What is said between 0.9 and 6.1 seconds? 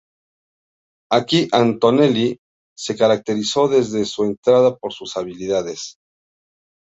Aquí Antonelli se caracterizó desde su entrada por sus habilidades.